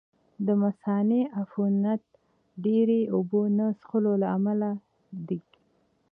[0.45, 2.03] د مثانې عفونت
[2.65, 4.69] ډېرې اوبه نه څښلو له امله
[5.27, 5.39] دی.